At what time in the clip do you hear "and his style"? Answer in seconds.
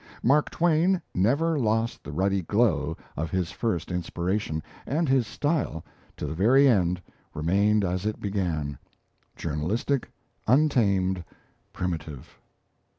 4.87-5.85